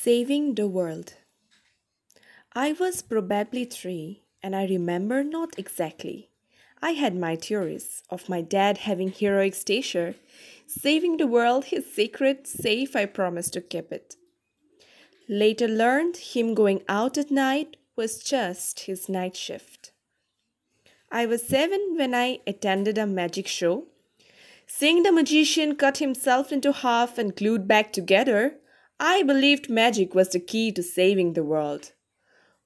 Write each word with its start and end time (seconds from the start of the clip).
Saving 0.00 0.54
the 0.54 0.68
World. 0.68 1.14
I 2.52 2.70
was 2.70 3.02
probably 3.02 3.64
three, 3.64 4.22
and 4.40 4.54
I 4.54 4.64
remember 4.64 5.24
not 5.24 5.58
exactly. 5.58 6.30
I 6.80 6.92
had 6.92 7.16
my 7.16 7.34
theories 7.34 8.04
of 8.08 8.28
my 8.28 8.40
dad 8.40 8.78
having 8.78 9.10
heroic 9.10 9.56
stature, 9.56 10.14
saving 10.68 11.16
the 11.16 11.26
world 11.26 11.64
his 11.64 11.92
secret 11.92 12.46
safe 12.46 12.94
I 12.94 13.06
promised 13.06 13.54
to 13.54 13.60
keep 13.60 13.90
it. 13.90 14.14
Later 15.28 15.66
learned 15.66 16.16
him 16.18 16.54
going 16.54 16.84
out 16.88 17.18
at 17.18 17.32
night 17.32 17.76
was 17.96 18.22
just 18.22 18.80
his 18.80 19.08
night 19.08 19.36
shift. 19.36 19.90
I 21.10 21.26
was 21.26 21.42
seven 21.42 21.96
when 21.96 22.14
I 22.14 22.38
attended 22.46 22.98
a 22.98 23.06
magic 23.06 23.48
show. 23.48 23.86
Seeing 24.64 25.02
the 25.02 25.10
magician 25.10 25.74
cut 25.74 25.98
himself 25.98 26.52
into 26.52 26.70
half 26.70 27.18
and 27.18 27.34
glued 27.34 27.66
back 27.66 27.92
together, 27.92 28.60
I 29.00 29.22
believed 29.22 29.70
magic 29.70 30.14
was 30.14 30.30
the 30.30 30.40
key 30.40 30.72
to 30.72 30.82
saving 30.82 31.34
the 31.34 31.44
world. 31.44 31.92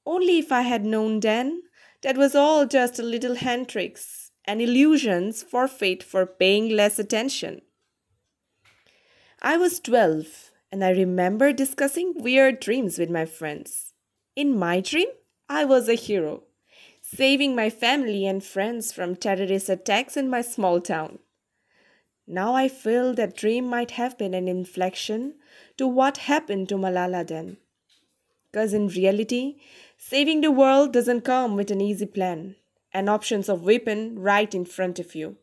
Only 0.06 0.38
if 0.38 0.50
I 0.50 0.62
had 0.62 0.84
known 0.84 1.20
then 1.20 1.62
that 2.02 2.16
was 2.16 2.34
all 2.34 2.66
just 2.66 2.98
a 2.98 3.02
little 3.02 3.36
hand 3.36 3.68
tricks 3.68 4.30
and 4.44 4.60
illusions 4.60 5.42
forfeit 5.42 6.02
for 6.02 6.26
paying 6.26 6.68
less 6.70 6.98
attention. 6.98 7.62
I 9.40 9.56
was 9.56 9.80
12 9.80 10.50
and 10.70 10.82
I 10.82 10.90
remember 10.90 11.52
discussing 11.52 12.14
weird 12.16 12.60
dreams 12.60 12.98
with 12.98 13.10
my 13.10 13.26
friends. 13.26 13.92
In 14.34 14.58
my 14.58 14.80
dream, 14.80 15.08
I 15.48 15.64
was 15.66 15.88
a 15.88 15.94
hero, 15.94 16.44
saving 17.02 17.54
my 17.54 17.68
family 17.68 18.24
and 18.26 18.42
friends 18.42 18.90
from 18.90 19.16
terrorist 19.16 19.68
attacks 19.68 20.16
in 20.16 20.30
my 20.30 20.40
small 20.40 20.80
town. 20.80 21.18
Now 22.32 22.54
I 22.54 22.66
feel 22.66 23.12
that 23.16 23.36
dream 23.36 23.68
might 23.68 23.90
have 23.90 24.16
been 24.16 24.32
an 24.32 24.48
inflection 24.48 25.34
to 25.76 25.86
what 25.86 26.16
happened 26.16 26.66
to 26.70 26.76
Malala 26.76 27.26
then. 27.26 27.58
Because 28.50 28.72
in 28.72 28.88
reality, 28.88 29.56
saving 29.98 30.40
the 30.40 30.50
world 30.50 30.94
doesn't 30.94 31.26
come 31.26 31.56
with 31.56 31.70
an 31.70 31.82
easy 31.82 32.06
plan 32.06 32.56
and 32.90 33.10
options 33.10 33.50
of 33.50 33.64
weapon 33.66 34.18
right 34.18 34.54
in 34.54 34.64
front 34.64 34.98
of 34.98 35.14
you. 35.14 35.36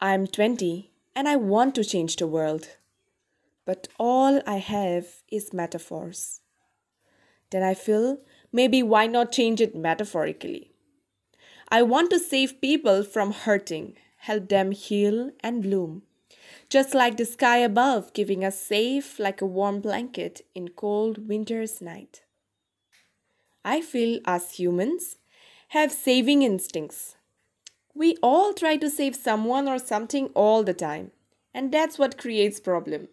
I'm 0.00 0.28
20 0.28 0.92
and 1.16 1.28
I 1.28 1.34
want 1.34 1.74
to 1.74 1.84
change 1.84 2.14
the 2.14 2.28
world. 2.28 2.76
But 3.64 3.88
all 3.98 4.40
I 4.46 4.58
have 4.58 5.06
is 5.32 5.52
metaphors. 5.52 6.42
Then 7.50 7.64
I 7.64 7.74
feel 7.74 8.18
maybe 8.52 8.84
why 8.84 9.08
not 9.08 9.32
change 9.32 9.60
it 9.60 9.74
metaphorically? 9.74 10.70
I 11.68 11.82
want 11.82 12.10
to 12.10 12.20
save 12.20 12.60
people 12.60 13.02
from 13.02 13.32
hurting 13.32 13.96
help 14.26 14.48
them 14.48 14.72
heal 14.72 15.30
and 15.40 15.62
bloom. 15.62 16.02
Just 16.68 16.94
like 16.94 17.16
the 17.16 17.24
sky 17.24 17.58
above, 17.58 18.12
giving 18.12 18.44
us 18.44 18.60
safe 18.60 19.18
like 19.20 19.40
a 19.40 19.46
warm 19.46 19.80
blanket 19.80 20.40
in 20.54 20.68
cold 20.68 21.28
winter's 21.28 21.80
night. 21.80 22.22
I 23.64 23.80
feel 23.80 24.20
us 24.24 24.58
humans 24.58 25.16
have 25.68 25.92
saving 25.92 26.42
instincts. 26.42 27.16
We 27.94 28.16
all 28.22 28.52
try 28.52 28.76
to 28.78 28.90
save 28.90 29.14
someone 29.14 29.68
or 29.68 29.78
something 29.78 30.26
all 30.34 30.64
the 30.64 30.74
time, 30.74 31.12
and 31.54 31.72
that's 31.72 31.98
what 31.98 32.18
creates 32.18 32.60
problem. 32.60 33.08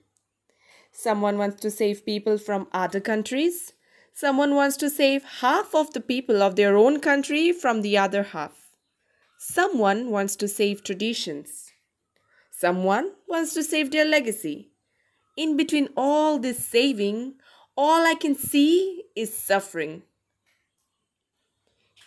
Someone 0.92 1.38
wants 1.38 1.62
to 1.62 1.72
save 1.72 2.06
people 2.06 2.38
from 2.38 2.68
other 2.72 3.00
countries. 3.00 3.74
Someone 4.14 4.54
wants 4.56 4.78
to 4.78 4.90
save 4.90 5.24
half 5.42 5.74
of 5.74 5.94
the 5.94 6.02
people 6.02 6.44
of 6.44 6.56
their 6.56 6.76
own 6.78 7.00
country 7.00 7.52
from 7.52 7.82
the 7.82 7.98
other 7.98 8.24
half. 8.24 8.63
Someone 9.38 10.10
wants 10.10 10.36
to 10.38 10.48
save 10.48 10.84
traditions. 10.84 11.72
Someone 12.52 13.12
wants 13.28 13.54
to 13.56 13.64
save 13.64 13.92
their 13.92 14.06
legacy. 14.06 14.72
In 15.36 15.58
between 15.58 15.90
all 15.98 16.40
this 16.40 16.66
saving, 16.66 17.36
all 17.76 18.06
I 18.06 18.14
can 18.14 18.36
see 18.36 19.04
is 19.16 19.36
suffering. 19.36 20.04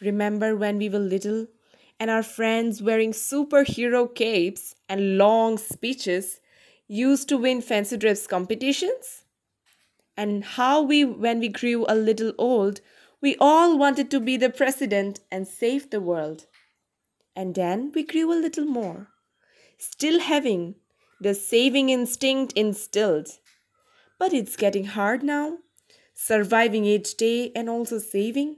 Remember 0.01 0.57
when 0.57 0.79
we 0.79 0.89
were 0.89 0.99
little 0.99 1.47
and 1.99 2.11
our 2.11 2.23
friends 2.23 2.83
wearing 2.83 3.13
superhero 3.13 4.15
capes 4.15 4.75
and 4.89 5.19
long 5.19 5.59
speeches 5.59 6.41
used 6.87 7.29
to 7.29 7.39
win 7.39 7.61
fancy 7.61 7.97
dress 7.97 8.27
competitions? 8.27 9.25
And 10.17 10.45
how 10.45 10.83
we, 10.83 11.05
when 11.05 11.41
we 11.41 11.49
grew 11.49 11.85
a 11.89 11.95
little 11.95 12.33
old, 12.39 12.81
we 13.21 13.37
all 13.41 13.77
wanted 13.77 14.11
to 14.11 14.21
be 14.21 14.37
the 14.37 14.51
president 14.51 15.21
and 15.31 15.49
save 15.49 15.91
the 15.91 16.01
world. 16.01 16.47
And 17.37 17.55
then 17.55 17.93
we 17.95 18.03
grew 18.03 18.33
a 18.33 18.41
little 18.41 18.65
more, 18.65 19.09
still 19.77 20.21
having 20.21 20.77
the 21.21 21.35
saving 21.35 21.91
instinct 21.91 22.55
instilled. 22.55 23.29
But 24.19 24.33
it's 24.33 24.57
getting 24.57 24.87
hard 24.87 25.23
now, 25.23 25.59
surviving 26.15 26.87
each 26.87 27.19
day 27.19 27.53
and 27.55 27.69
also 27.69 27.99
saving. 27.99 28.57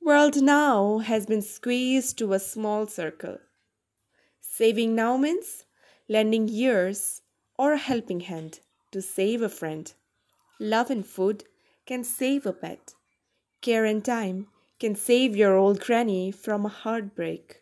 World 0.00 0.42
now 0.42 0.98
has 0.98 1.26
been 1.26 1.42
squeezed 1.42 2.16
to 2.18 2.32
a 2.32 2.38
small 2.38 2.86
circle. 2.86 3.38
Saving 4.40 4.94
now 4.94 5.18
means 5.18 5.64
lending 6.08 6.48
years 6.48 7.20
or 7.58 7.72
a 7.72 7.78
helping 7.78 8.20
hand 8.20 8.60
to 8.92 9.02
save 9.02 9.42
a 9.42 9.48
friend. 9.48 9.92
Love 10.58 10.90
and 10.90 11.04
food 11.04 11.44
can 11.84 12.02
save 12.02 12.46
a 12.46 12.52
pet. 12.52 12.94
Care 13.60 13.84
and 13.84 14.02
time 14.02 14.46
can 14.78 14.94
save 14.94 15.36
your 15.36 15.56
old 15.56 15.80
granny 15.80 16.30
from 16.30 16.64
a 16.64 16.70
heartbreak. 16.70 17.60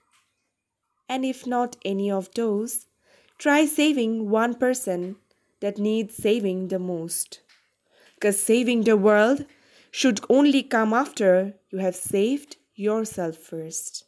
And 1.09 1.25
if 1.25 1.47
not 1.47 1.77
any 1.85 2.11
of 2.11 2.33
those, 2.35 2.87
try 3.39 3.67
saving 3.67 4.31
one 4.31 4.55
person 4.55 5.17
that 5.61 5.79
needs 5.79 6.17
saving 6.17 6.69
the 6.69 6.79
most. 6.79 7.41
Because 8.15 8.41
saving 8.41 8.83
the 8.83 8.97
world 8.97 9.45
should 9.91 10.21
only 10.29 10.63
come 10.63 10.93
after 10.93 11.55
you 11.71 11.79
have 11.79 11.97
saved 11.97 12.57
yourself 12.75 13.37
first. 13.37 14.05